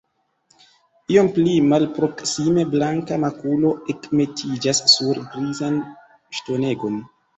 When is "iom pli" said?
1.15-1.51